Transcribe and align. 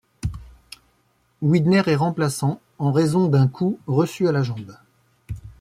Widner 1.43 1.83
est 1.85 1.95
remplaçant 1.95 2.59
en 2.79 2.91
raison 2.91 3.27
d'un 3.27 3.47
coup 3.47 3.77
reçu 3.85 4.27
à 4.27 4.31
la 4.31 4.41
jambe. 4.41 4.75